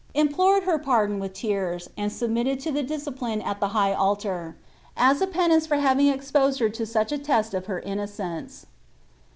[0.15, 3.93] Implored her pardon with tears, and submitted to the dis I eipiine ul the high
[3.93, 4.55] altar,
[4.97, 8.65] as a penance for having exposed her to such I• test of her innocence.'